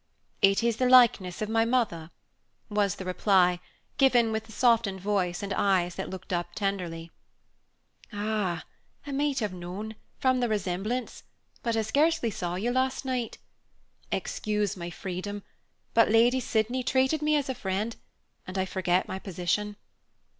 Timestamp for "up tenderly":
6.33-7.11